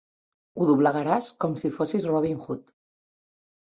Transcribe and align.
Ho 0.59 0.67
doblegaràs 0.69 1.29
com 1.45 1.55
si 1.63 1.73
fossis 1.79 2.11
Robin 2.17 2.43
Hood. 2.45 2.69